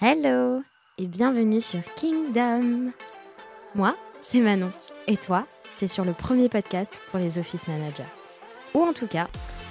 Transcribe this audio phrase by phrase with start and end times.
[0.00, 0.62] Hello
[0.96, 2.92] et bienvenue sur Kingdom.
[3.74, 4.70] Moi, c'est Manon.
[5.08, 5.44] Et toi,
[5.80, 8.06] t'es sur le premier podcast pour les office managers.
[8.74, 9.26] Ou en tout cas,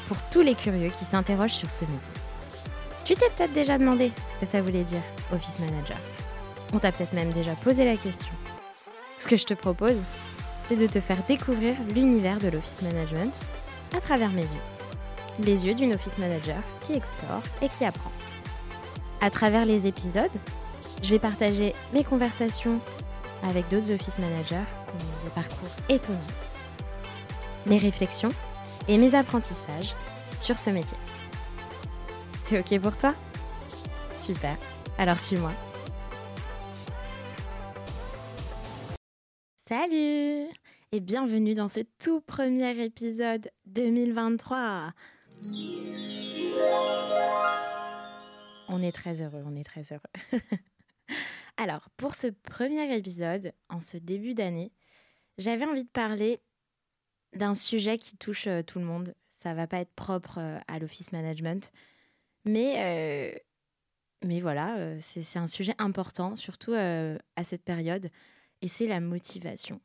[0.10, 2.14] pour tous les curieux qui s'interrogent sur ce métier.
[3.06, 5.02] Tu t'es peut-être déjà demandé ce que ça voulait dire,
[5.32, 5.98] office manager.
[6.74, 8.34] On t'a peut-être même déjà posé la question.
[9.20, 9.96] Ce que je te propose,
[10.68, 13.34] c'est de te faire découvrir l'univers de l'office management
[13.96, 14.68] à travers mes yeux.
[15.40, 18.12] Les yeux d'une office manager qui explore et qui apprend.
[19.20, 20.32] À travers les épisodes,
[21.02, 22.80] je vais partager mes conversations
[23.42, 26.20] avec d'autres office managers qui ont des parcours étonnants,
[27.66, 28.30] mes réflexions
[28.88, 29.96] et mes apprentissages
[30.40, 30.98] sur ce métier.
[32.46, 33.16] C'est OK pour toi?
[34.16, 34.56] Super,
[35.00, 35.52] alors suis-moi.
[39.68, 40.48] Salut
[40.92, 44.94] et bienvenue dans ce tout premier épisode 2023.
[48.70, 50.42] On est très heureux, on est très heureux.
[51.58, 54.72] Alors, pour ce premier épisode, en ce début d'année,
[55.38, 56.42] j'avais envie de parler
[57.34, 59.14] d'un sujet qui touche euh, tout le monde.
[59.32, 61.72] Ça va pas être propre euh, à l'office management,
[62.46, 63.40] mais, euh,
[64.26, 68.10] mais voilà, c'est un sujet important, surtout à cette période,
[68.62, 69.80] et c'est la motivation.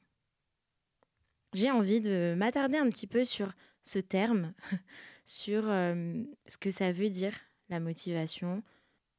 [1.53, 3.53] J'ai envie de m'attarder un petit peu sur
[3.85, 4.55] ce terme,
[5.27, 7.35] sur ce que ça veut dire,
[7.69, 8.63] la motivation,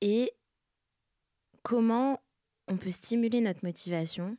[0.04, 0.34] et
[1.62, 2.22] comment
[2.68, 4.38] on peut stimuler notre motivation,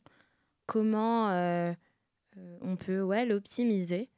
[0.67, 1.73] comment euh,
[2.37, 4.11] euh, on peut ouais, l'optimiser?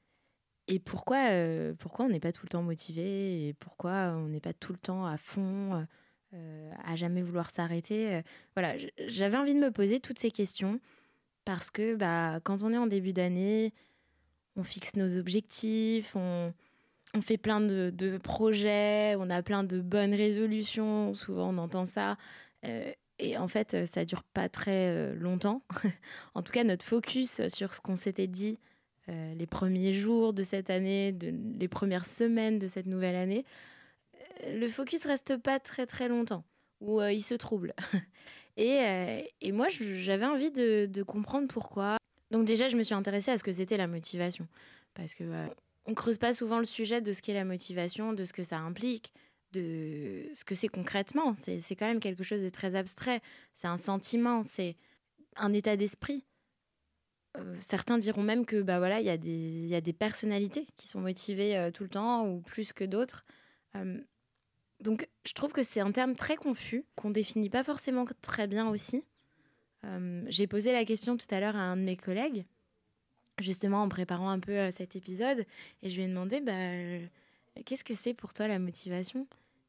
[0.67, 3.47] Et pourquoi, euh, pourquoi on n'est pas tout le temps motivé?
[3.47, 5.87] Et pourquoi on n'est pas tout le temps à fond,
[6.33, 8.23] à jamais vouloir s'arrêter?
[8.57, 8.75] voilà,
[9.07, 10.81] j'avais envie de me poser toutes ces questions
[11.45, 13.73] parce que bah, quand on est en début d'année,
[14.57, 16.53] on fixe nos objectifs, on,
[17.15, 22.17] on fait plein de, projets, on a plein de bonnes résolutions, souvent on entend ça.
[22.65, 25.63] Euh, et en fait, ça dure pas très euh, longtemps.
[26.35, 28.59] en tout cas, notre focus sur ce qu'on s'était dit
[29.09, 31.17] euh, les premiers jours de cette année,
[31.59, 33.45] les premières semaines de cette nouvelle année,
[34.47, 36.45] le focus reste pas très très longtemps,
[36.81, 37.73] ou il se trouble.
[38.59, 41.97] et, et, moi, j'avais envie de, comprendre pourquoi.
[42.31, 44.47] Donc déjà, je me suis intéressée à ce que c'était la motivation.
[44.93, 45.25] Parce que
[45.87, 48.59] on creuse pas souvent le sujet de ce qu'est la motivation, de ce que ça
[48.59, 49.13] implique,
[49.53, 51.35] de ce que c'est concrètement.
[51.35, 53.21] C'est quand même quelque chose de très abstrait.
[53.55, 54.77] C'est un sentiment, c'est
[55.37, 56.25] un état d'esprit.
[57.37, 60.67] Euh, certains diront même que bah voilà, il y, a des, y a des personnalités
[60.77, 63.25] qui sont motivées euh, tout le temps ou plus que d'autres.
[63.77, 64.01] Euh,
[64.81, 68.69] donc je trouve que c'est un terme très confus qu'on définit pas forcément très bien
[68.69, 69.05] aussi.
[70.27, 72.45] J'ai posé la question tout à l'heure à un de mes collègues
[73.39, 75.45] justement en préparant un peu euh, cet épisode
[75.83, 77.01] et je lui ai demandé bah, euh,
[77.65, 79.27] qu'est-ce que c'est pour toi la motivation?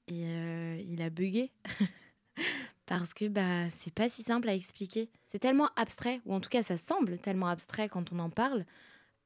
[0.08, 1.52] Et euh, il a bugué.
[2.86, 5.10] Parce que bah c'est pas si simple à expliquer.
[5.28, 8.66] C'est tellement abstrait ou en tout cas ça semble tellement abstrait quand on en parle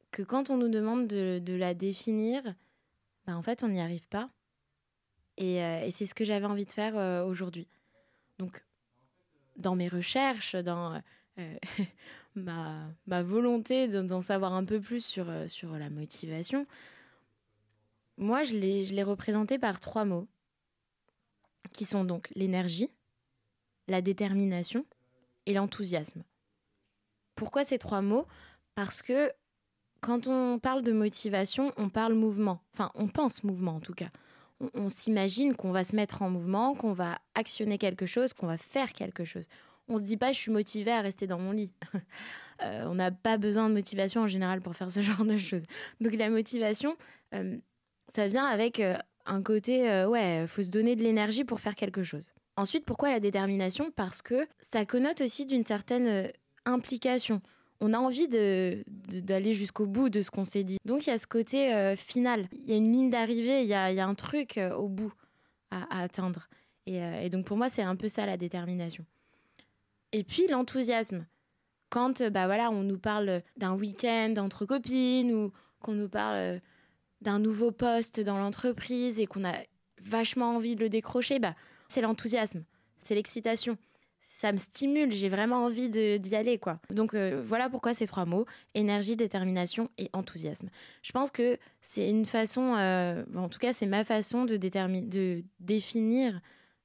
[0.10, 2.42] que quand on nous demande de, de la définir
[3.28, 4.32] bah en fait on n'y arrive pas.
[5.38, 7.68] Et, et c'est ce que j'avais envie de faire aujourd'hui.
[8.40, 8.66] Donc
[9.58, 11.00] dans mes recherches dans
[12.36, 16.66] ma, volonté d'en savoir un peu plus sur, euh, sur la motivation,
[18.18, 20.28] moi, je l'ai représenté par trois mots,
[21.74, 22.90] qui sont donc l'énergie,
[23.88, 24.86] la détermination
[25.46, 26.24] et l'enthousiasme.
[27.36, 28.28] Pourquoi ces trois mots?
[28.76, 29.32] Parce que
[30.02, 32.62] quand on parle de motivation, on parle mouvement.
[32.74, 34.10] Enfin, on pense mouvement en tout cas.
[34.76, 38.58] on s'imagine qu'on va se mettre en mouvement, qu'on va actionner quelque chose, qu'on va
[38.58, 39.48] faire quelque chose
[39.88, 41.74] on se dit pas je suis motivé à rester dans mon lit.
[42.64, 45.64] Euh, on n'a pas besoin de motivation en général pour faire ce genre de choses.
[46.00, 46.96] Donc la motivation,
[47.34, 47.58] euh,
[48.08, 52.04] ça vient avec euh, un côté ouais, faut se donner de l'énergie pour faire quelque
[52.04, 52.34] chose.
[52.58, 53.92] Ensuite, pourquoi la détermination?
[53.96, 56.32] Parce que ça connote aussi d'une certaine
[56.66, 57.42] implication.
[57.80, 60.78] On a envie d'aller jusqu'au bout de ce qu'on s'est dit.
[60.86, 62.48] Donc il y a ce côté final.
[62.54, 65.14] Il y a une ligne d'arrivée, il y a, un truc au bout
[65.72, 66.48] à, atteindre.
[66.86, 69.04] et donc pour moi, c'est un peu ça la détermination.
[70.14, 71.26] Et puis l'enthousiasme.
[71.90, 76.36] Quand euh, bah voilà, on nous parle d'un week-end entre copines ou qu'on nous parle
[76.36, 76.60] euh,
[77.22, 79.56] d'un nouveau poste dans l'entreprise et qu'on a
[80.02, 81.54] vachement envie de le décrocher, bah,
[81.90, 82.64] c'est l'enthousiasme,
[83.04, 83.78] c'est l'excitation.
[84.40, 86.58] Ça me stimule, j'ai vraiment envie d'y aller.
[86.58, 86.80] quoi.
[86.90, 90.70] Donc euh, voilà pourquoi ces trois mots, énergie, détermination et enthousiasme.
[91.04, 92.74] Je pense que c'est une façon,
[93.36, 96.42] en tout cas c'est ma façon de, de définir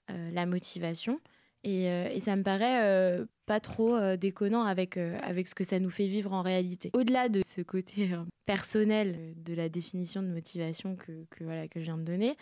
[0.08, 1.19] la motivation.
[1.66, 5.78] Euh, et, ça me paraît euh, pas trop euh, déconnant avec, avec ce que ça
[5.78, 6.90] nous fait vivre en réalité.
[6.92, 8.10] Au-delà de ce côté
[8.44, 12.36] personnel de la définition de motivation que, que, voilà, que je viens de donner,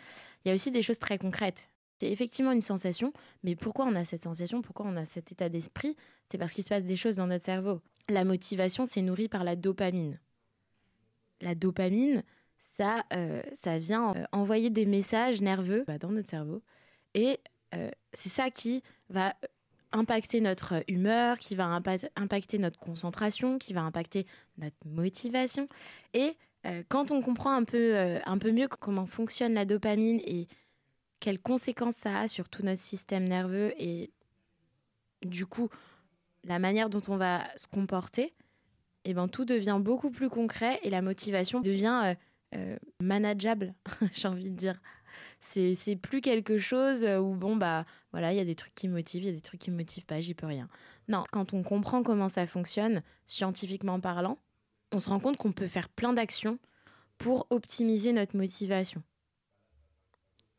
[0.45, 1.69] il y a aussi des choses très concrètes.
[2.01, 3.13] C'est effectivement une sensation,
[3.45, 4.61] mais pourquoi on a cette sensation?
[4.61, 5.97] Pourquoi on a cet état d'esprit?
[6.31, 7.81] C'est parce qu'il se passe des choses dans notre cerveau.
[8.09, 10.19] La motivation, c'est nourri par la dopamine.
[11.41, 12.23] La dopamine,
[12.59, 13.05] ça,
[13.55, 16.63] ça vient envoyer des messages nerveux bah, dans notre cerveau.
[17.15, 17.39] Et
[18.13, 19.35] c'est ça qui va
[19.93, 21.67] impacter notre humeur, qui va
[22.17, 24.27] impacter notre concentration, qui va impacter
[24.59, 25.69] notre motivation.
[26.15, 26.37] Et
[26.89, 30.49] quand on comprend un peu, un peu mieux comment fonctionne la dopamine et
[31.21, 34.11] quelles conséquences ça a sur tout notre système nerveux et
[35.25, 35.69] du coup
[36.45, 38.35] la manière dont on va se comporter,
[39.07, 42.15] et eh ben, tout devient beaucoup plus concret et la motivation devient euh,
[42.57, 43.75] euh, manageable,
[44.15, 44.81] j'ai envie de dire.
[45.47, 49.23] C'est, plus quelque chose où, bon, bah voilà, il y a des trucs qui motivent,
[49.23, 50.69] il y a des trucs qui me motivent pas, j'y peux rien.
[51.09, 54.39] Non, quand on comprend comment ça fonctionne, scientifiquement parlant,
[54.93, 56.59] on se rend compte qu'on peut faire plein d'actions
[57.19, 59.03] pour optimiser notre motivation.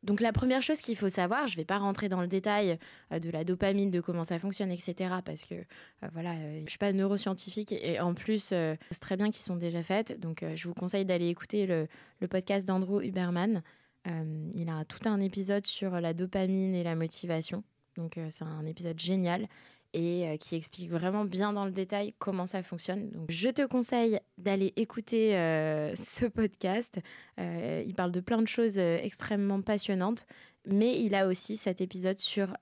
[0.05, 2.77] Donc la première chose qu'il faut savoir, je ne vais pas rentrer dans le détail
[3.11, 5.15] euh, de la dopamine, de comment ça fonctionne, etc.
[5.25, 9.31] Parce que euh, voilà, euh, je suis pas neuroscientifique et, en plus, c'est très bien
[9.31, 10.19] qu'ils sont déjà faites.
[10.19, 11.87] Donc je vous conseille d'aller écouter le,
[12.19, 13.63] le podcast d'Andrew Huberman.
[14.05, 17.63] Il a tout un épisode sur la dopamine et la motivation.
[17.97, 19.47] Donc c'est un épisode génial
[19.95, 23.11] et euh, qui explique vraiment bien dans le détail comment ça fonctionne.
[23.29, 26.99] Je te conseille d'aller écouter euh, ce podcast.
[27.39, 30.27] Euh, il parle de plein de choses extrêmement passionnantes,
[30.67, 32.57] mais il a aussi cet épisode sur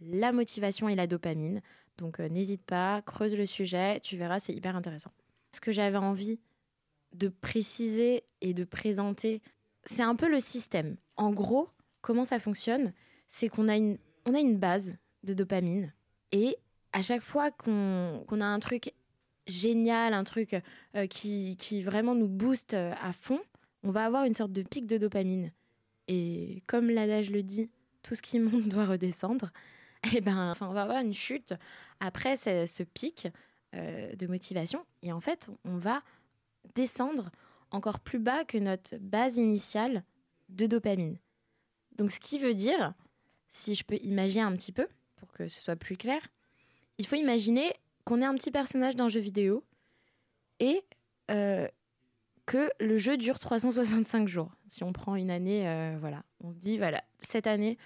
[0.00, 1.62] la motivation et la dopamine.
[1.98, 5.12] Donc, n'hésite pas, creuse le sujet, tu verras, c'est hyper intéressant.
[5.54, 6.40] Ce que j'avais envie
[7.14, 9.42] de préciser et de présenter,
[9.84, 10.96] c'est un peu le système.
[11.16, 11.68] En gros,
[12.00, 12.92] comment ça fonctionne
[13.28, 15.92] C'est qu'on a une, a une base de dopamine
[16.32, 16.56] et
[16.92, 18.92] à chaque fois qu'on a un truc
[19.46, 20.56] génial, un truc
[20.96, 23.40] euh, qui, qui, vraiment nous booste euh, à fond,
[23.82, 25.52] on va avoir une sorte de pic de dopamine.
[26.08, 27.70] Et comme l'adage le dit,
[28.02, 29.50] tout ce qui monte doit redescendre.
[30.04, 31.54] Et eh ben, on va avoir une chute
[32.00, 33.28] après ce, pic
[33.74, 34.84] euh, de motivation.
[35.02, 36.02] Et en fait, on va
[36.74, 37.30] descendre
[37.72, 40.04] encore plus bas que notre base initiale
[40.48, 41.18] de dopamine.
[41.96, 42.94] Donc, ce qui veut dire,
[43.50, 46.20] si je peux imaginer un petit peu, pour que ce soit plus clair,
[46.98, 47.72] il faut imaginer
[48.04, 49.64] qu'on est un petit personnage d'un jeu vidéo
[50.60, 50.82] et
[51.30, 51.68] euh,
[52.46, 54.50] que le jeu dure 365 jours.
[54.68, 57.78] Si on prend une année, euh, voilà, on se dit, voilà, cette année,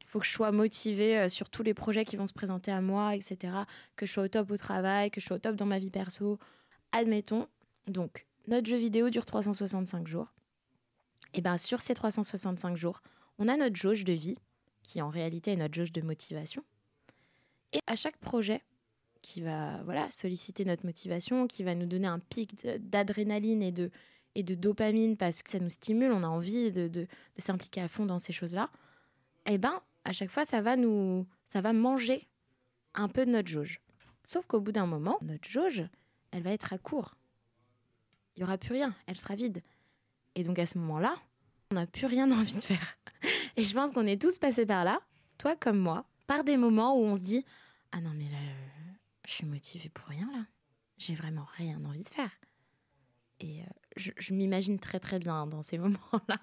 [0.00, 2.72] il faut que je sois motivée euh, sur tous les projets qui vont se présenter
[2.72, 3.52] à moi, etc.
[3.96, 5.90] Que je sois au top au travail, que je sois au top dans ma vie
[5.90, 6.38] perso.
[6.92, 7.46] Admettons,
[7.86, 10.32] donc, notre jeu vidéo dure 365 jours.
[11.34, 13.02] Et bien, sur ces 365 jours,
[13.38, 14.38] on a notre jauge de vie,
[14.82, 16.64] qui en réalité est notre jauge de motivation.
[17.72, 18.62] Et à chaque projet
[19.22, 23.90] qui va voilà, solliciter notre motivation, qui va nous donner un pic d'adrénaline et de,
[24.34, 27.06] et de dopamine parce que ça nous stimule, on a envie de, de,
[27.38, 28.70] s'impliquer à fond dans ces choses-là,
[29.46, 32.26] eh ben, à chaque fois, ça va nous, ça va manger
[32.94, 33.80] un peu de notre jauge.
[34.24, 35.82] Sauf qu'au bout d'un moment, notre jauge,
[36.30, 37.14] elle va être à court.
[38.40, 39.62] Il n'y aura plus rien, elle sera vide.
[40.34, 41.14] Et donc à ce moment-là,
[41.70, 42.96] on n'a plus rien envie de faire.
[43.58, 44.98] Et je pense qu'on est tous passés par là,
[45.36, 47.44] toi comme moi, par des moments où on se dit
[47.92, 48.38] Ah non, mais là,
[49.26, 50.46] je suis motivée pour rien là.
[50.96, 52.30] J'ai vraiment rien envie de faire.
[53.40, 53.64] Et euh,
[53.96, 56.38] je, m'imagine très très bien dans ces moments-là.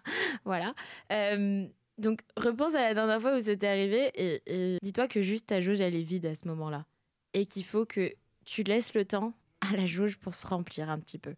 [0.45, 0.75] voilà.
[1.11, 1.67] Euh,
[1.97, 5.81] donc repense à la dernière fois où c'était arrivé et, dis-toi que juste ta jauge
[5.81, 6.85] elle est vide à ce moment-là.
[7.33, 8.13] Et qu'il faut que
[8.45, 11.33] tu laisses le temps à la jauge pour se remplir un petit peu.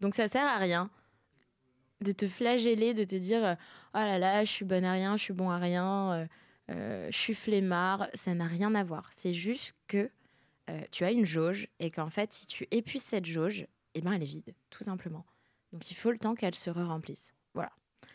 [0.00, 0.90] Donc ça sert à rien
[2.00, 3.56] de te flageller, de te dire
[3.94, 6.28] oh là là, je suis bonne à rien, je suis bon à rien,
[6.70, 9.10] euh, je suis flemmard, ça n'a rien à voir.
[9.12, 10.10] C'est juste que
[10.70, 14.12] euh, tu as une jauge et qu'en fait, si tu épuises cette jauge, eh ben,
[14.12, 15.24] elle est vide, tout simplement.
[15.72, 17.30] Donc il faut le temps qu'elle se remplisse.
[17.54, 17.72] Voilà.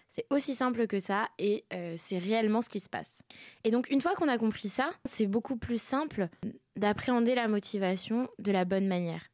[0.09, 3.21] C'est aussi simple que ça et euh, c'est réellement ce qui se passe.
[3.63, 6.29] Et donc une fois qu'on a compris ça, c'est beaucoup plus simple
[6.75, 9.29] d'appréhender la motivation de la bonne manière.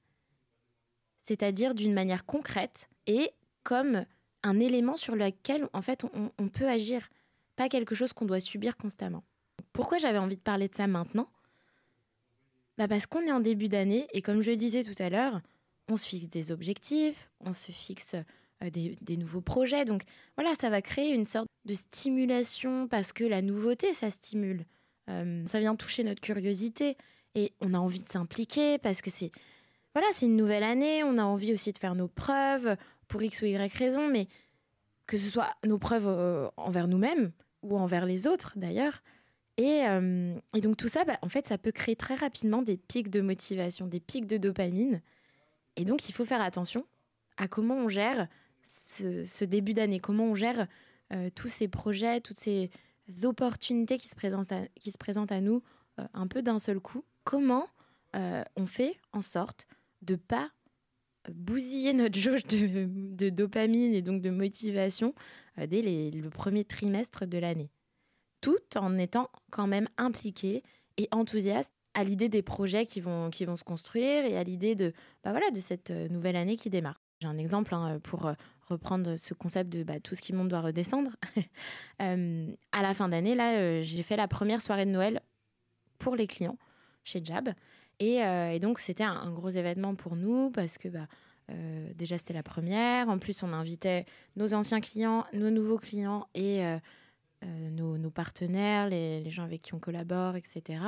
[1.26, 3.32] C'est-à-dire d'une manière concrète et
[3.64, 4.06] comme
[4.44, 6.06] un élément sur lequel en fait
[6.38, 7.10] on peut agir
[7.56, 9.24] pas quelque chose qu'on doit subir constamment.
[9.74, 11.30] Pourquoi j'avais envie de parler de ça maintenant?
[12.78, 15.40] Bah Parce qu'on est en début d'année et comme je disais tout à l'heure,
[15.88, 18.16] on se fixe des objectifs, on se fixe
[18.64, 19.86] euh, des, nouveaux projets.
[19.86, 20.04] Donc
[20.38, 24.66] voilà, ça va créer une sorte de stimulation parce que la nouveauté, ça stimule.
[25.10, 26.98] Euh, ça vient toucher notre curiosité
[27.36, 29.32] et on a envie de s'impliquer parce que c'est
[29.96, 32.76] voilà, c'est une nouvelle année, on a envie aussi de faire nos preuves
[33.08, 34.28] pour X ou Y raison, mais
[35.08, 39.02] que ce soit nos preuves euh, envers nous-mêmes, ou envers les autres d'ailleurs.
[39.56, 43.10] Et, euh, donc tout ça, bah, en fait, ça peut créer très rapidement des pics
[43.10, 45.02] de motivation, des pics de dopamine.
[45.78, 46.86] Et donc il faut faire attention
[47.38, 48.28] à comment on gère
[48.64, 50.68] ce, début d'année, comment on gère
[51.14, 52.70] euh, tous ces projets, toutes ces,
[53.24, 55.62] opportunités qui se présentent à, qui se présentent à nous
[56.14, 57.68] un peu d'un seul coup, comment
[58.14, 59.68] on fait en sorte
[60.06, 60.52] de pas
[61.32, 65.14] bousiller notre jauge de, dopamine et donc de motivation
[65.58, 65.82] euh, dès
[66.12, 67.72] le premier trimestre de l'année,
[68.42, 70.64] tout en étant quand même impliqué
[70.98, 74.76] et enthousiaste à l'idée des projets qui vont, qui vont se construire et à l'idée
[74.76, 74.94] de,
[75.24, 77.02] bah voilà, de cette nouvelle année qui démarre.
[77.22, 78.30] J'ai un exemple hein, pour
[78.68, 81.12] reprendre ce concept de bah, tout ce qui monte doit redescendre.
[82.00, 85.22] à la fin d'année, là, j'ai fait la première soirée de Noël
[85.98, 86.58] pour les clients
[87.06, 87.54] chez Jab.
[88.00, 91.08] Et, euh, donc, c'était un, gros événement pour nous parce que bah,
[91.52, 93.10] euh, déjà, c'était la première.
[93.10, 96.80] En plus, on invitait nos anciens clients, nos nouveaux clients et euh,
[97.72, 100.84] nos, partenaires, les, gens avec qui on collabore, etc.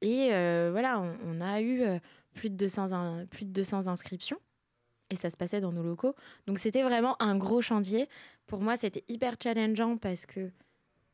[0.00, 0.28] Et
[0.70, 1.82] voilà, on, a eu
[2.34, 4.38] plus de, 200, plus de 200 inscriptions.
[5.10, 6.14] Et ça se passait dans nos locaux.
[6.46, 8.08] Donc, c'était vraiment un gros chantier.
[8.46, 10.50] Pour moi, c'était hyper challengeant parce que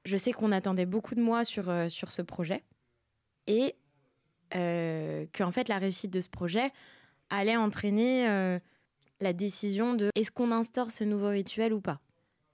[0.04, 2.64] je sais qu'on attendait beaucoup de moi sur, sur ce projet
[3.46, 3.76] et
[4.56, 6.70] euh, qu'en fait la réussite de ce projet
[7.30, 8.58] allait entraîner euh,
[9.20, 12.00] la décision de est-ce qu'on instaure ce nouveau rituel ou pas.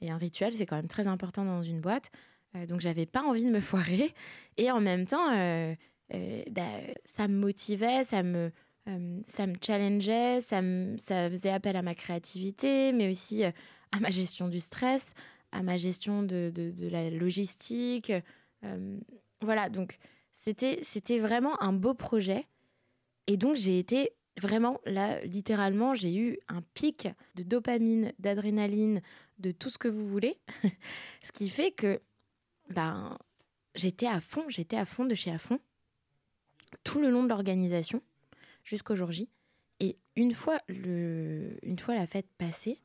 [0.01, 2.11] Et un rituel, c'est quand même très important dans une boîte.
[2.57, 4.13] Euh, donc j'avais pas envie de me foirer.
[4.57, 6.71] Et en même temps, bah,
[7.05, 8.51] ça me motivait, ça me,
[9.27, 10.61] ça me challengeait, ça,
[10.97, 13.53] ça faisait appel à ma créativité, mais aussi à
[14.01, 15.15] ma gestion du stress,
[15.53, 18.13] à ma gestion de, de, de la logistique.
[19.43, 19.99] voilà, donc
[20.41, 22.47] c'était, c'était vraiment un beau projet.
[23.27, 29.03] Et donc, j'ai été vraiment, là, littéralement, j'ai eu un pic de dopamine, d'adrénaline,
[29.39, 30.39] de tout ce que vous voulez.
[31.23, 32.01] ce qui fait que
[32.71, 33.19] ben,
[33.75, 35.61] j'étais à fond, j'étais à fond de chez à fond,
[36.85, 38.03] tout le long de l'organisation,
[38.65, 39.29] jusqu'au jour J.
[39.79, 42.81] Et une fois, le, une fois la fête passée,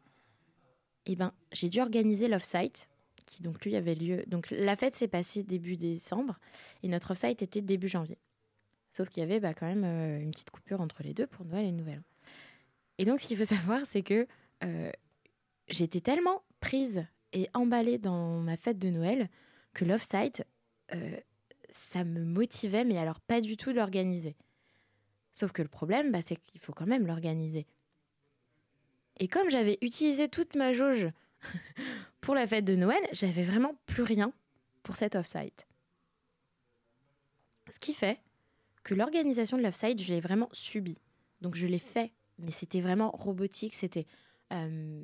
[1.06, 2.90] eh ben, j'ai dû organiser l'off-site
[3.26, 4.24] qui donc lui avait lieu.
[4.28, 6.40] Donc la fête s'est passée début décembre
[6.84, 8.18] et notre off-site était début janvier.
[8.92, 11.46] Sauf qu'il y avait bah, quand même euh, une petite coupure entre les deux pour
[11.46, 12.04] Noël et Nouvel An.
[12.98, 14.28] Et donc ce qu'il faut savoir, c'est que
[14.64, 14.92] euh,
[15.68, 19.30] j'étais tellement prise et emballée dans ma fête de Noël
[19.74, 20.46] que l'off-site,
[20.94, 21.20] euh,
[21.70, 24.36] ça me motivait, mais alors pas du tout de l'organiser.
[25.34, 27.68] Sauf que le problème, bah, c'est qu'il faut quand même l'organiser.
[29.20, 31.10] Et comme j'avais utilisé toute ma jauge
[32.22, 34.34] pour la fête de Noël, j'avais vraiment plus rien
[34.84, 35.68] pour cet off-site.
[37.72, 38.20] Ce qui fait
[38.84, 40.98] que l'organisation de l'off-site, je l'ai vraiment subi.
[41.42, 44.06] Donc je l'ai fait, mais c'était vraiment robotique, c'était
[44.54, 45.04] euh,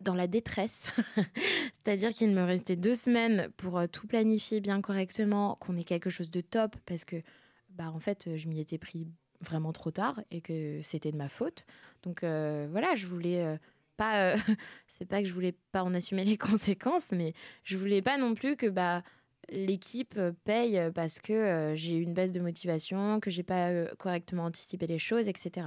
[0.00, 0.86] dans la détresse.
[1.72, 6.10] C'est-à-dire qu'il me restait deux semaines pour euh, tout planifier bien correctement, qu'on ait quelque
[6.10, 7.22] chose de top, parce que
[7.68, 9.06] bah, en fait, je m'y étais pris
[9.42, 11.64] vraiment trop tard et que c'était de ma faute.
[12.02, 13.58] Donc euh, voilà, je voulais
[14.00, 14.36] pas, euh,
[14.88, 18.34] c'est pas que je voulais pas en assumer les conséquences, mais je voulais pas non
[18.34, 19.02] plus que bah
[19.50, 23.88] l'équipe paye parce que euh, j'ai eu une baisse de motivation, que j'ai pas euh,
[23.98, 25.66] correctement anticipé les choses, etc.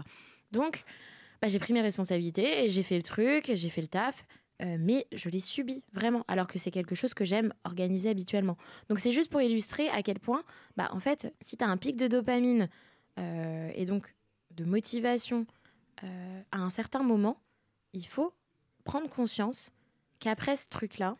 [0.51, 0.83] Donc,
[1.41, 4.25] bah, j'ai pris mes responsabilités et j'ai fait le truc, j'ai fait le taf.
[4.61, 8.57] mais je l'ai subi vraiment, alors que c'est quelque chose que j'aime organiser habituellement.
[8.87, 10.43] Donc c'est juste pour illustrer à quel point,
[10.77, 12.69] bah, en fait, si tu as un pic de dopamine
[13.17, 14.15] et donc
[14.51, 15.45] de motivation
[16.51, 17.37] à un certain moment,
[17.93, 18.33] il faut
[18.83, 19.71] prendre conscience
[20.19, 21.15] qu'après ce truc-là,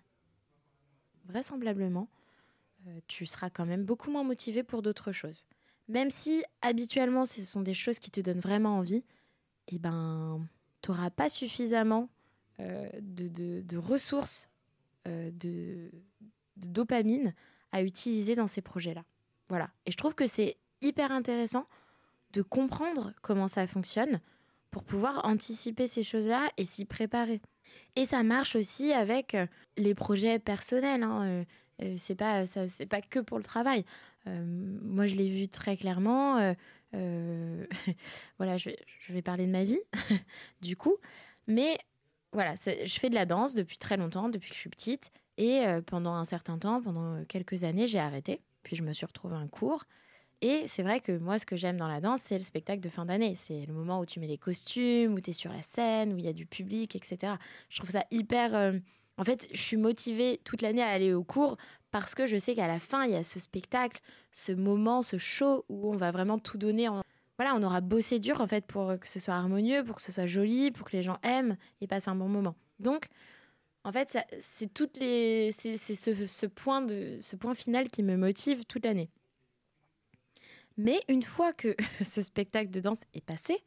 [1.26, 2.10] vraisemblablement,
[2.88, 5.46] euh, tu seras quand même beaucoup moins motivé pour d'autres choses.
[5.88, 9.04] Même si habituellement ce sont des choses qui te donnent vraiment envie,
[9.68, 10.46] eh ben,
[10.82, 12.10] tu n'auras pas suffisamment
[12.60, 14.50] euh, de, ressources
[15.08, 15.92] euh, de,
[16.58, 17.34] de dopamine
[17.72, 19.04] à utiliser dans ces projets-là.
[19.50, 19.72] Voilà.
[19.86, 21.68] Et je trouve que c'est hyper intéressant
[22.34, 24.20] de comprendre comment ça fonctionne
[24.74, 27.42] pour pouvoir anticiper ces choses-là et s'y préparer.
[27.96, 29.46] Et ça marche aussi avec euh,
[29.78, 31.04] les projets personnels.
[31.04, 31.24] Hein.
[31.24, 31.44] Euh,
[31.84, 33.86] euh, c'est pas c'est pas que pour le travail.
[34.26, 36.56] moi, je l'ai vu très clairement.
[36.94, 38.78] voilà, je vais,
[39.08, 39.80] je vais parler de ma vie,
[40.62, 40.96] du coup.
[41.48, 41.78] Mais
[42.32, 45.12] voilà, je fais de la danse depuis très longtemps, depuis que je suis petite.
[45.38, 48.42] Et pendant un certain temps, pendant quelques années, j'ai arrêté.
[48.64, 49.86] Puis je me suis retrouvée un cours.
[50.46, 52.90] Et c'est vrai que moi, ce que j'aime dans la danse, c'est le spectacle de
[52.90, 53.36] fin d'année.
[53.38, 56.18] C'est le moment où tu mets les costumes, où tu es sur la scène, où
[56.18, 57.36] il y a du public, etc.
[57.70, 58.54] Je trouve ça hyper...
[58.54, 58.74] Euh,
[59.18, 61.56] en fait, je suis motivée toute l'année à aller au cours
[61.92, 64.02] parce que je sais qu'à la fin, il y a ce spectacle,
[64.34, 66.90] ce moment, ce show où on va vraiment tout donner.
[67.38, 70.12] Voilà, on aura bossé dur en fait pour que ce soit harmonieux, pour que ce
[70.12, 72.56] soit joli, pour que les gens aiment et passent un bon moment.
[72.80, 73.06] Donc,
[73.86, 78.18] en fait, c'est toutes les, c'est ce, ce, point de, ce point final qui me
[78.18, 79.10] motive toute l'année.
[80.78, 83.64] Mais une fois que ce spectacle de danse est passé,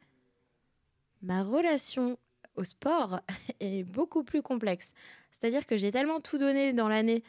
[1.21, 2.17] ma relation
[2.55, 3.21] au sport
[3.59, 4.91] est beaucoup plus complexe.
[5.31, 7.23] C'est-à-dire que j'ai tellement tout donné dans l'année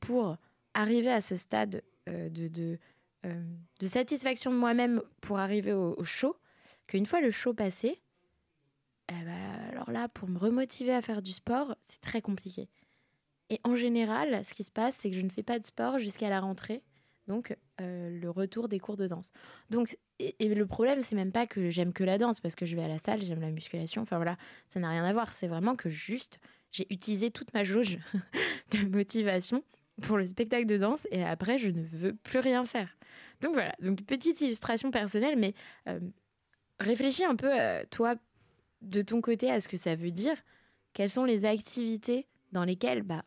[0.00, 0.36] pour
[0.74, 2.78] arriver à ce stade de, de,
[3.24, 6.36] de, satisfaction de moi-même pour arriver au, au show,
[6.86, 8.00] qu'une fois le show passé,
[9.10, 12.68] eh ben, alors là, pour me remotiver à faire du sport, c'est très compliqué.
[13.48, 15.98] Et en général, ce qui se passe, c'est que je ne fais pas de sport
[15.98, 16.82] jusqu'à la rentrée,
[17.30, 19.30] donc euh, le retour des cours de danse.
[19.70, 22.74] Donc, et, le problème, c'est même pas que j'aime que la danse, parce que je
[22.74, 24.36] vais à la salle, j'aime la musculation, enfin voilà,
[24.68, 25.32] ça n'a rien à voir.
[25.32, 26.40] C'est vraiment que juste,
[26.72, 27.98] j'ai utilisé toute ma jauge
[28.72, 29.62] de motivation
[30.02, 32.98] pour le spectacle de danse, et après, je ne veux plus rien faire.
[33.42, 35.54] Donc voilà, donc petite illustration personnelle, mais
[35.88, 36.00] euh,
[36.80, 38.16] réfléchis un peu, euh, toi,
[38.82, 40.34] de ton côté à ce que ça veut dire.
[40.94, 43.24] Quelles sont les activités dans lesquelles bah,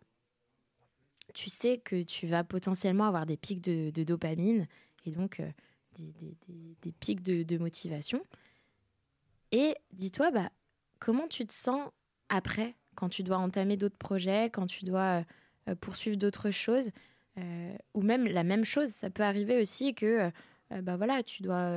[1.33, 4.67] tu sais que tu vas potentiellement avoir des pics de, dopamine
[5.05, 5.49] et donc euh,
[5.97, 8.23] des, pics de, motivation.
[9.51, 10.49] Et dis-toi, bah,
[10.99, 11.89] comment tu te sens
[12.29, 15.23] après, quand tu dois entamer d'autres projets, quand tu dois euh,
[15.69, 16.89] euh, poursuivre d'autres choses,
[17.95, 20.29] ou même la même chose, ça peut arriver aussi que
[20.69, 21.71] bah voilà, tu dois,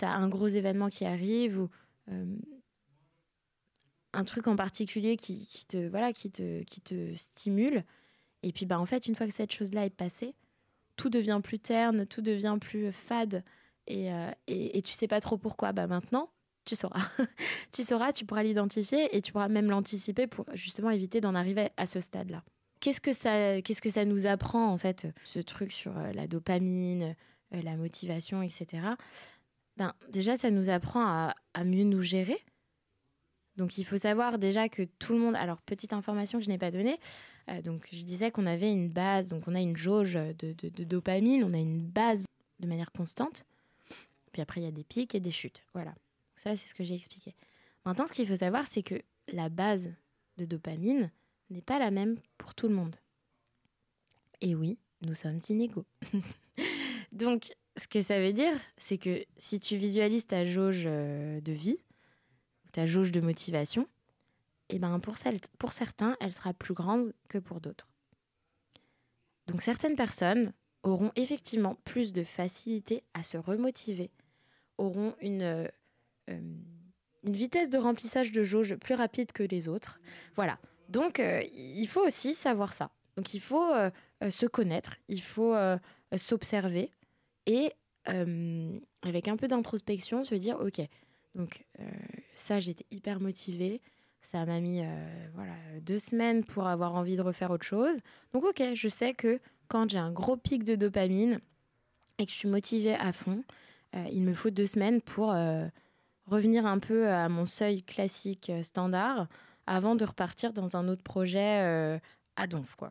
[0.00, 1.70] as un gros événement qui arrive ou
[4.12, 7.84] un truc en particulier qui, te voilà qui te qui te stimule
[8.44, 10.34] et puis bah en fait une fois que cette chose là est passée
[10.96, 13.42] tout devient plus terne tout devient plus fade
[13.86, 16.30] et, euh, et, tu sais pas trop pourquoi bah maintenant
[16.64, 17.06] tu sauras
[17.72, 21.70] tu sauras tu pourras l'identifier et tu pourras même l'anticiper pour justement éviter d'en arriver
[21.76, 22.42] à ce stade là
[22.80, 26.26] qu'est-ce que ça qu'est-ce que ça nous apprend en fait ce truc sur euh, la
[26.26, 27.14] dopamine
[27.54, 28.82] euh, la motivation etc
[29.76, 32.38] ben déjà ça nous apprend à, à mieux nous gérer
[33.56, 35.36] donc il faut savoir déjà que tout le monde.
[35.36, 36.98] Alors petite information que je n'ai pas donnée.
[37.48, 41.44] Euh, donc je disais qu'on avait une base, donc on a une jauge de, dopamine,
[41.44, 42.24] on a une base
[42.60, 43.44] de manière constante.
[44.32, 45.62] Puis après il y a des pics et des chutes.
[45.74, 45.94] Voilà.
[46.36, 47.34] Ça c'est ce que j'ai expliqué.
[47.84, 49.92] Maintenant ce qu'il faut savoir c'est que la base
[50.38, 51.10] de dopamine
[51.50, 52.96] n'est pas la même pour tout le monde.
[54.40, 55.86] Et oui, nous sommes inégaux.
[57.12, 61.52] donc ce que ça veut dire, c'est que si tu visualises ta jauge euh, de
[61.52, 61.78] vie,
[62.72, 63.88] ta jauge de motivation,
[64.70, 65.14] et eh ben pour,
[65.58, 67.88] pour certains, elle sera plus grande que pour d'autres.
[69.46, 74.10] Donc certaines personnes auront effectivement plus de facilité à se remotiver,
[74.78, 75.68] auront une, euh,
[76.28, 80.00] une vitesse de remplissage de jauge plus rapide que les autres.
[80.34, 80.58] Voilà.
[80.88, 82.90] Donc euh, il faut aussi savoir ça.
[83.16, 83.90] Donc il faut euh,
[84.30, 85.54] se connaître, il faut
[86.16, 86.90] s'observer
[87.46, 87.72] et
[88.06, 90.80] avec un peu d'introspection se dire ok,
[91.34, 91.90] donc euh,
[92.34, 93.80] ça, j'étais hyper motivée.
[94.24, 98.00] Ça m'a mis euh, voilà, deux semaines pour avoir envie de refaire autre chose.
[98.32, 101.40] Donc ok, je sais que quand j'ai un gros pic de dopamine
[102.18, 103.44] et que je suis motivée à fond,
[103.94, 105.34] euh, il me faut deux semaines pour
[106.26, 109.28] revenir un peu à mon seuil classique standard
[109.66, 112.00] avant de repartir dans un autre projet
[112.36, 112.74] à donf.
[112.76, 112.90] Quoi.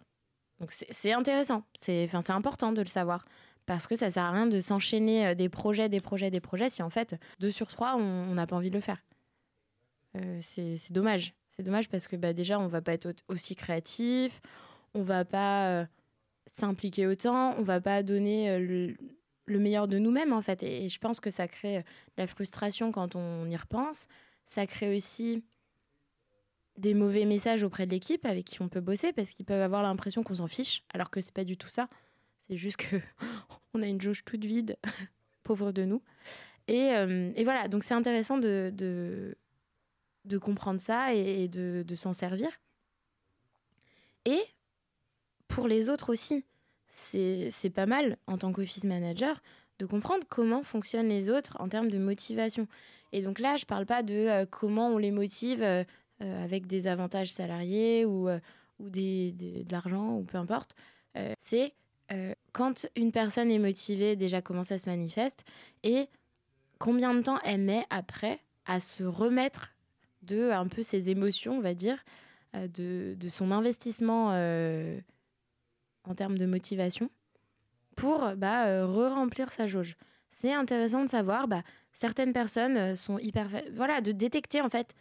[0.60, 3.26] Donc c'est intéressant, c'est important de le savoir
[3.65, 6.69] parce que ça sert à rien de s'enchaîner euh, des projets, des projets, des projets
[6.69, 9.04] si en fait, deux sur trois, on n'a pas envie de le faire.
[10.15, 11.34] Euh, c'est dommage.
[11.49, 14.41] C'est dommage parce que bah, déjà, on va pas être aussi créatif,
[14.93, 15.86] on va pas euh,
[16.47, 18.95] s'impliquer autant, on va pas donner le,
[19.47, 20.63] meilleur de nous-mêmes en fait.
[20.63, 21.84] Et, je pense que ça crée
[22.17, 24.08] la frustration quand on y repense.
[24.45, 25.43] Ça crée aussi
[26.78, 29.84] des mauvais messages auprès de l'équipe avec qui on peut bosser parce qu'ils peuvent avoir
[29.84, 31.88] l'impression qu'on s'en fiche alors que c'est pas du tout ça.
[32.47, 32.97] C'est juste que
[33.73, 34.78] on a une jauge toute vide,
[35.43, 36.02] pauvre de nous.
[36.67, 39.36] Et, euh, et voilà, donc c'est intéressant de,
[40.26, 42.50] de, comprendre ça et, de, s'en servir.
[44.26, 44.42] Et
[45.48, 46.46] pour les autres aussi,
[46.90, 49.42] c'est pas mal en tant qu'office manager
[49.80, 52.68] de comprendre comment fonctionnent les autres en termes de motivation.
[53.12, 55.84] Et donc là, je parle pas de euh, comment on les motive euh,
[56.20, 58.30] avec des avantages salariés ou,
[58.80, 60.76] ou des, de l'argent ou peu importe.
[61.40, 61.74] c'est
[62.12, 65.46] euh, quand une personne est motivée, déjà comment ça se manifeste
[65.84, 66.08] et
[66.78, 69.74] combien de temps elle met après à se remettre
[70.24, 72.04] de un peu ses émotions, on va dire,
[72.56, 75.00] euh, de, de, son investissement euh,
[76.04, 77.10] en termes de motivation
[77.96, 79.96] pour bah, re-remplir sa jauge.
[80.32, 83.50] C'est intéressant de savoir, bah, certaines personnes sont hyper...
[83.74, 84.96] Voilà, de détecter en fait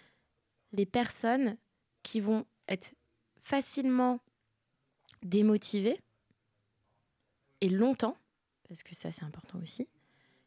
[0.73, 1.57] les personnes
[2.03, 2.93] qui vont être
[3.41, 4.21] facilement
[5.23, 5.99] démotivées
[7.61, 8.17] et longtemps,
[8.69, 9.89] parce que ça c'est important aussi,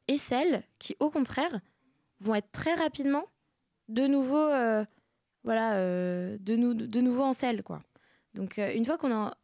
[0.08, 1.62] et celles qui au contraire
[2.20, 3.26] vont être très rapidement
[3.88, 4.86] de nouveau, euh,
[5.44, 6.56] voilà, euh, de,
[7.02, 7.84] nouveau en selle quoi.
[8.34, 9.38] Donc euh, une fois qu'on a,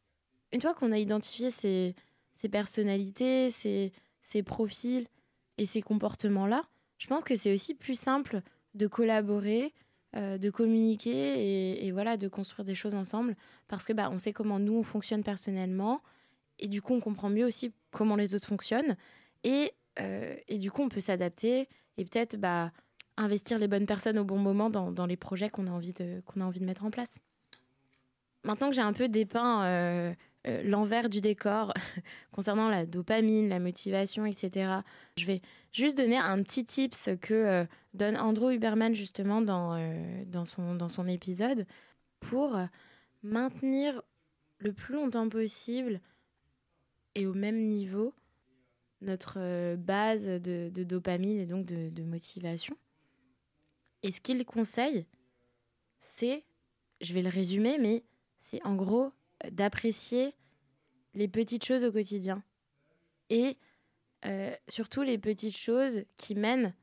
[0.51, 1.95] une fois qu'on a identifié ces,
[2.33, 5.07] ces personnalités, ces, ces profils
[5.57, 6.63] et ces comportements là,
[6.97, 8.41] je pense que c'est aussi plus simple
[8.73, 9.73] de collaborer,
[10.13, 13.35] de communiquer et, voilà, de construire des choses ensemble
[13.69, 16.01] parce que bah, on sait comment nous on fonctionne personnellement
[16.59, 18.97] et du coup on comprend mieux aussi comment les autres fonctionnent
[19.43, 22.71] et, et du coup on peut s'adapter et peut-être bah,
[23.21, 26.43] investir les bonnes personnes au bon moment dans, les projets qu'on a, envie de, a
[26.43, 27.19] envie de mettre en place.
[28.43, 30.13] Maintenant que j'ai un peu dépeint euh,
[30.47, 31.73] euh, l'envers du décor
[32.31, 34.71] concernant la dopamine, la motivation, etc.,
[35.17, 39.77] je vais juste donner un petit tips que euh, donne Andrew Huberman justement dans,
[40.25, 41.65] dans, son, dans son épisode
[42.19, 42.57] pour
[43.23, 44.01] maintenir
[44.57, 46.01] le plus longtemps possible
[47.15, 48.13] et au même niveau
[49.01, 52.77] notre base de, dopamine et donc de motivation.
[54.03, 55.05] Et ce qu'il conseille,
[55.99, 56.43] c'est,
[57.01, 58.03] je vais le résumer, mais
[58.39, 59.11] c'est en gros
[59.51, 60.33] d'apprécier
[61.13, 62.43] les petites choses au quotidien.
[63.29, 63.57] Et
[64.25, 66.73] euh, surtout les petites choses qui mènent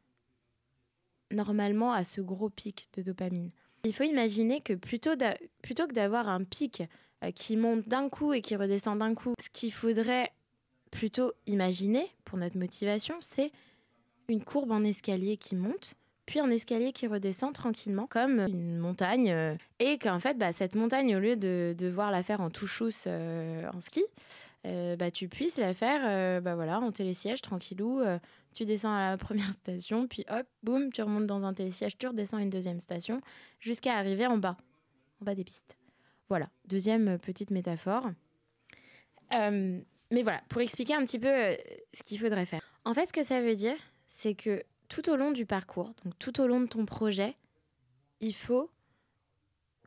[1.30, 3.50] normalement à ce gros pic de dopamine.
[3.84, 6.82] Il faut imaginer que plutôt, que d'avoir un pic
[7.22, 10.32] euh, qui monte d'un coup et qui redescend d'un coup, ce qu'il faudrait
[10.90, 13.52] plutôt imaginer pour notre motivation, c'est
[14.28, 15.94] une courbe en escalier qui monte
[16.28, 19.30] puis un escalier qui redescend tranquillement comme une montagne.
[19.30, 23.06] Euh, et qu'en fait, bah, cette montagne, au lieu de devoir la faire en touchous
[23.06, 24.04] euh, en ski,
[24.66, 28.02] euh, bah, tu puisses la faire bah, voilà, en télésiège, tranquillou.
[28.52, 32.06] tu descends à la première station, puis hop, boum, tu remontes dans un télésiège, tu
[32.06, 33.22] redescends à une deuxième station,
[33.58, 34.58] jusqu'à arriver en bas,
[35.22, 35.78] en bas des pistes.
[36.28, 38.10] Voilà, deuxième petite métaphore.
[39.32, 41.56] mais voilà, pour expliquer un petit peu
[41.94, 42.60] ce qu'il faudrait faire.
[42.84, 43.76] En fait, ce que ça veut dire,
[44.08, 47.36] c'est que tout au long du parcours, donc tout au long de ton projet,
[48.20, 48.70] il faut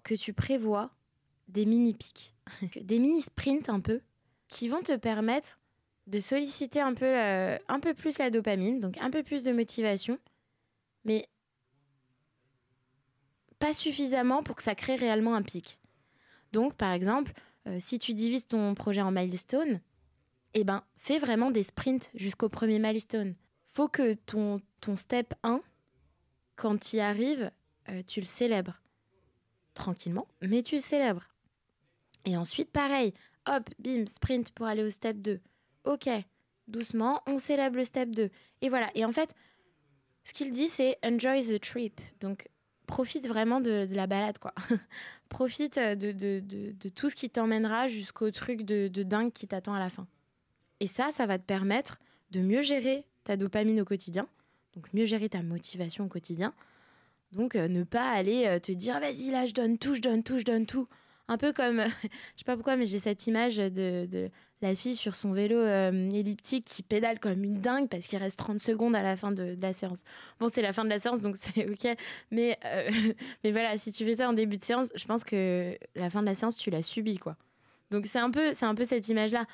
[0.04, 0.92] que tu prévois
[1.48, 2.36] des mini-pics,
[2.82, 4.02] des mini-sprints un peu,
[4.48, 5.60] qui vont te permettre
[6.08, 10.20] de solliciter un peu, un peu plus la dopamine, donc un peu plus de motivation,
[11.06, 11.28] mais
[13.60, 15.80] pas suffisamment pour que ça crée réellement un pic.
[16.52, 17.32] Donc, par exemple,
[17.68, 19.80] euh, si tu divises ton projet en milestones,
[20.54, 23.36] eh ben, fais vraiment des sprints jusqu'au premier milestone
[23.72, 25.62] faut que ton, ton step 1,
[26.56, 27.52] quand tu y arrives,
[27.90, 28.82] euh, tu le célèbres.
[29.74, 31.28] Tranquillement, mais tu le célèbres.
[32.26, 33.14] Et ensuite, pareil,
[33.48, 35.40] hop, bim, sprint pour aller au step 2.
[35.86, 36.10] Ok,
[36.68, 38.30] doucement, on célèbre le step 2.
[38.62, 38.92] Et voilà.
[38.94, 39.34] Et en fait,
[40.24, 42.00] ce qu'il dit, c'est enjoy the trip.
[42.20, 42.48] Donc,
[42.86, 44.54] profite vraiment de, la balade, quoi.
[45.30, 49.80] profite de, de, de, tout ce qui t'emmènera jusqu'au truc de, dingue qui t'attend à
[49.80, 50.08] la fin.
[50.82, 52.00] Et ça, ça va te permettre
[52.32, 54.28] de mieux gérer ta dopamine au quotidien,
[54.76, 56.54] donc mieux gérer ta motivation au quotidien.
[57.32, 60.24] Donc euh, ne pas aller euh, te dire vas-y là je donne tout, je donne
[60.24, 60.88] tout, je donne tout.
[61.28, 64.30] Un peu comme, je sais pas pourquoi, mais j'ai cette image de,
[64.62, 68.38] la fille sur son vélo euh, elliptique qui pédale comme une dingue parce qu'il reste
[68.38, 70.02] 30 secondes à la fin de, la séance.
[70.40, 71.96] Bon, c'est la fin de la séance, donc c'est ok.
[72.32, 72.60] Mais,
[73.44, 76.22] mais voilà, si tu fais ça en début de séance, je pense que la fin
[76.22, 77.38] de la séance, tu l'as subi, quoi.
[77.92, 79.46] Donc c'est un peu, c'est un peu cette image-là.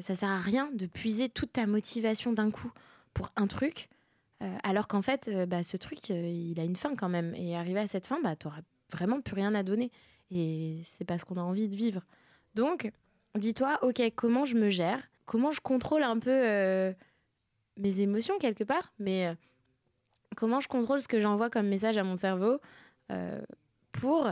[0.00, 2.72] ça sert à rien de puiser toute ta motivation d'un coup
[3.16, 3.88] pour un truc,
[4.42, 7.34] euh, alors qu'en fait, euh, bah, ce truc, euh, il a une fin quand même.
[7.34, 8.60] Et arrivé à cette fin, bah, tu n'auras
[8.92, 9.90] vraiment plus rien à donner.
[10.30, 12.02] Et c'est pas ce qu'on a envie de vivre.
[12.54, 12.92] Donc,
[13.34, 15.00] dis-toi, ok, comment je me gère?
[15.24, 16.94] Comment je contrôle un peu
[17.78, 18.92] mes émotions quelque part?
[18.98, 19.34] Mais
[20.36, 22.60] comment je contrôle ce que j'envoie comme message à mon cerveau
[23.92, 24.30] pour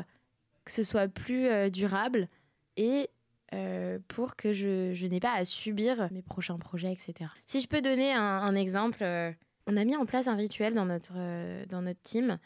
[0.65, 2.29] que ce soit plus durable
[2.77, 3.09] et
[3.55, 7.31] euh, pour que je, je n'ai pas à subir mes prochains projets, etc.
[7.47, 9.33] Si je peux donner un, exemple, euh,
[9.67, 12.39] on a mis en place un rituel dans notre, euh, dans notre team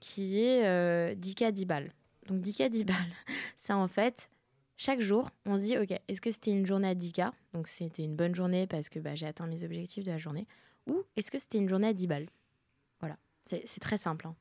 [0.00, 1.92] qui est Dika Dibal.
[2.26, 2.96] Donc Dika Dibal,
[3.56, 4.28] c'est en fait
[4.76, 7.32] chaque jour, on se dit, OK, est-ce que c'était une journée à Dika?
[7.52, 10.46] Donc c'était une bonne journée parce que bah, j'ai atteint mes objectifs de la journée.
[10.88, 12.26] Ou est-ce que c'était une journée à 10 balles
[13.00, 14.26] Voilà, c'est très simple.
[14.26, 14.34] Hein.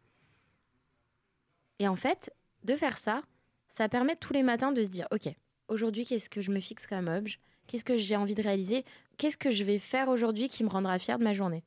[1.80, 2.34] Et en fait,
[2.64, 3.22] de faire ça,
[3.70, 5.30] ça permet tous les matins de se dire, OK,
[5.68, 7.38] aujourd'hui, qu'est-ce que je me fixe comme objet?
[7.68, 8.86] Qu'est-ce que j'ai envie de réaliser?
[9.18, 11.64] Qu'est-ce que je vais faire aujourd'hui qui me rendra fière de ma journée?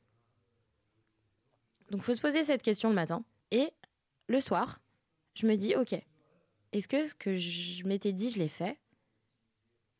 [1.91, 3.23] Donc, faut se poser cette question le matin.
[3.51, 3.69] Et
[4.27, 4.79] le soir,
[5.33, 5.93] je me dis, OK,
[6.71, 8.79] est-ce que ce que je m'étais dit, je l'ai fait?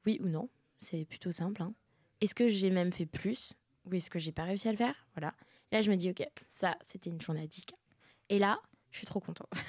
[0.06, 0.50] Oui ou non?
[0.78, 1.62] C'est plutôt simple.
[1.62, 1.74] Hein.
[2.22, 3.54] est-ce que j'ai même fait plus?
[3.86, 5.08] Ou est-ce que j'ai pas réussi à le faire?
[5.16, 5.34] Voilà.
[5.72, 7.66] Là, je me dis, OK, ça, c'était une journée 10
[8.30, 9.52] Et là, je suis trop contente.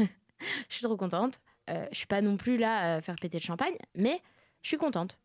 [0.69, 1.41] je suis trop contente.
[1.71, 4.21] Euh, je suis pas non plus là à faire péter le champagne, mais
[4.63, 5.19] je suis contente.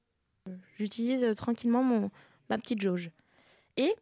[0.77, 2.11] J'utilise euh, tranquillement mon,
[2.49, 3.09] ma petite jauge.
[3.77, 3.93] Et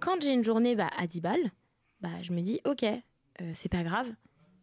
[0.00, 1.52] quand j'ai une journée bah, à 10 balles,
[2.00, 4.08] bah, je me dis, ok, euh, c'est pas grave,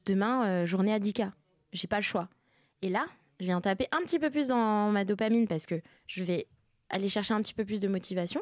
[0.05, 1.31] demain, journée à 10K.
[1.73, 2.29] J'ai pas le choix.
[2.81, 3.05] Et là,
[3.39, 6.47] je viens taper un petit peu plus dans ma dopamine parce que je vais
[6.89, 8.41] aller chercher un petit peu plus de motivation.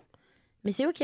[0.64, 1.04] Mais c'est ok.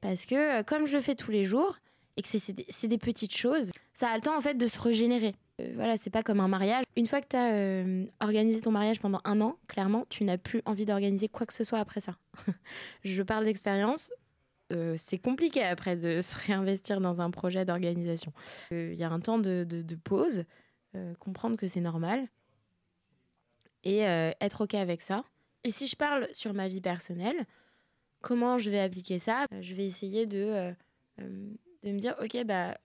[0.00, 1.78] Parce que comme je le fais tous les jours,
[2.16, 5.34] et que c'est des, petites choses, ça a le temps en fait de se régénérer.
[5.60, 6.84] Euh, voilà, c'est pas comme un mariage.
[6.96, 10.38] Une fois que tu as euh, organisé ton mariage pendant un an, clairement, tu n'as
[10.38, 12.16] plus envie d'organiser quoi que ce soit après ça.
[13.04, 14.10] je parle d'expérience.
[14.72, 18.32] Euh, c'est compliqué après de se réinvestir dans un projet d'organisation.
[18.70, 20.44] Il y a un temps de, de pause,
[21.18, 22.26] comprendre que c'est normal
[23.84, 25.24] et être OK avec ça.
[25.62, 27.46] Et si je parle sur ma vie personnelle,
[28.22, 29.46] comment je vais appliquer ça?
[29.60, 30.74] Je vais essayer de
[31.82, 32.76] de me dire, ok, bah,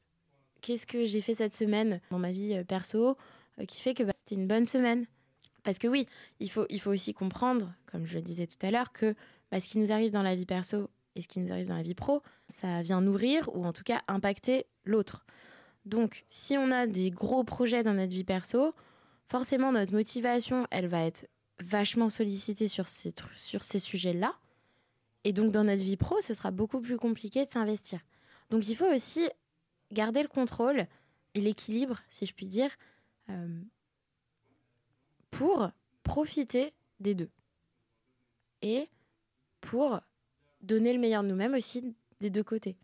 [0.62, 3.18] qu'est-ce que j'ai fait cette semaine dans ma vie euh, perso
[3.60, 5.06] euh, qui fait que bah, c'était une bonne semaine
[5.64, 6.08] Parce que oui,
[6.40, 9.16] il faut, il faut aussi comprendre, comme je le disais tout à l'heure, que
[9.52, 11.78] bah, ce qui nous arrive dans la vie perso et ce qui nous arrive dans
[11.78, 15.26] la vie pro, ça vient nourrir ou en tout cas impacter l'autre.
[15.86, 18.74] Donc, si on a des gros projets dans notre vie perso,
[19.28, 21.28] forcément notre motivation, elle va être
[21.64, 24.36] vachement sollicitée sur ces, sur ces sujets-là.
[25.24, 28.00] Et donc, dans notre vie pro, ce sera beaucoup plus compliqué de s'investir.
[28.50, 29.28] Donc il faut aussi
[29.92, 30.88] garder le contrôle
[31.34, 32.72] et l'équilibre, si je puis dire,
[33.30, 33.62] euh,
[35.32, 35.70] pour
[36.04, 37.30] profiter des deux.
[38.62, 38.90] Et
[39.62, 40.00] pour
[40.62, 42.78] donner le meilleur de nous-mêmes aussi des deux côtés.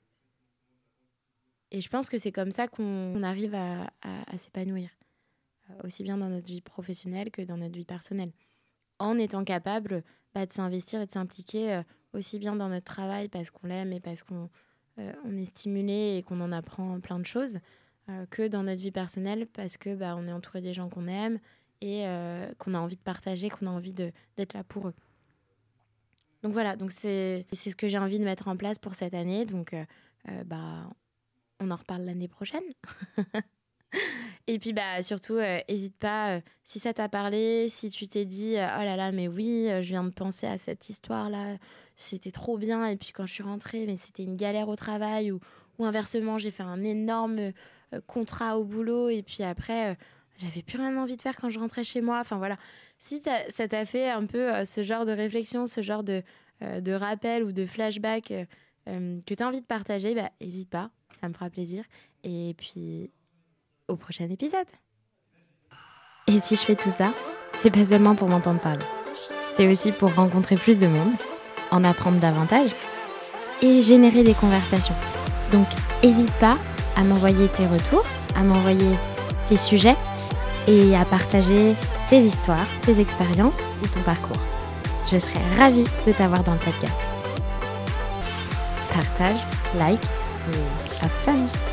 [1.72, 3.88] Et je pense que c'est comme ça qu'on arrive à,
[4.38, 4.90] s'épanouir,
[5.70, 8.34] euh, aussi bien dans notre vie professionnelle que dans notre vie personnelle,
[9.00, 11.84] en étant capable bah, de s'investir et de s'impliquer euh,
[12.14, 14.50] aussi bien dans notre travail parce qu'on l'aime et parce qu'on
[14.98, 17.60] on est stimulé et qu'on en apprend plein de choses
[18.10, 21.08] euh, que dans notre vie personnelle parce que bah, on est entouré des gens qu'on
[21.08, 21.40] aime
[21.82, 24.94] et euh, qu'on a envie de partager, qu'on a envie d'être là pour eux.
[26.44, 29.46] Donc voilà, donc c'est ce que j'ai envie de mettre en place pour cette année.
[29.46, 29.76] Donc
[30.46, 30.90] bah,
[31.60, 32.64] on en reparle l'année prochaine.
[34.52, 35.38] Et puis bah surtout,
[35.70, 39.68] n'hésite pas, si ça t'a parlé, si tu t'es dit, oh là là, mais oui,
[39.82, 41.58] je viens de penser à cette histoire-là,
[41.96, 42.86] c'était trop bien.
[42.86, 45.40] Et puis quand je suis rentrée, mais c'était une galère au travail ou,
[45.80, 49.96] inversement, j'ai fait un énorme euh, contrat au boulot et puis après, euh,
[50.38, 52.20] j'avais plus rien envie de faire quand je rentrais chez moi.
[52.20, 52.58] Enfin voilà,
[53.00, 56.22] si ça t'a fait un peu euh, ce genre de réflexion, ce genre de,
[56.62, 58.34] de rappel ou de flashback
[58.86, 61.84] que tu as envie de partager, bah, n'hésite pas, ça me fera plaisir.
[62.24, 63.10] Et puis,
[63.92, 64.68] au prochain épisode.
[66.28, 67.12] Et si je fais tout ça,
[67.54, 68.86] c'est pas seulement pour m'entendre parler.
[69.56, 71.14] C'est aussi pour rencontrer plus de monde
[71.72, 72.72] en apprendre davantage
[73.62, 74.96] et générer des conversations.
[75.52, 75.68] Donc,
[76.04, 76.58] n'hésite pas
[76.96, 78.98] à m'envoyer tes retours, à m'envoyer
[79.48, 79.98] tes sujets
[80.68, 81.76] et à partager
[82.10, 84.42] tes histoires, tes expériences ou ton parcours.
[85.12, 86.98] Je serai ravie de t'avoir dans le podcast.
[88.94, 89.40] Partage,
[89.78, 90.04] like
[90.54, 91.71] et have fun!